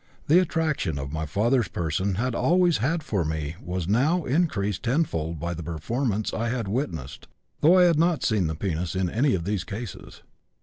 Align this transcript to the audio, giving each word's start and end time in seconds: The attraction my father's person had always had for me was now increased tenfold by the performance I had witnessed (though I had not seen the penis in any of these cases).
The 0.25 0.39
attraction 0.39 0.99
my 1.11 1.27
father's 1.27 1.67
person 1.67 2.15
had 2.15 2.33
always 2.33 2.77
had 2.79 3.03
for 3.03 3.23
me 3.23 3.55
was 3.61 3.87
now 3.87 4.25
increased 4.25 4.81
tenfold 4.81 5.39
by 5.39 5.53
the 5.53 5.61
performance 5.61 6.33
I 6.33 6.49
had 6.49 6.67
witnessed 6.67 7.27
(though 7.59 7.77
I 7.77 7.83
had 7.83 7.99
not 7.99 8.23
seen 8.23 8.47
the 8.47 8.55
penis 8.55 8.95
in 8.95 9.11
any 9.11 9.35
of 9.35 9.43
these 9.43 9.63
cases). 9.63 10.23